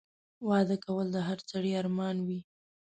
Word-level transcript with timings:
واده 0.49 0.77
کول 0.85 1.05
د 1.13 1.17
هر 1.27 1.39
سړي 1.49 1.71
ارمان 1.81 2.17
وي 2.27 2.39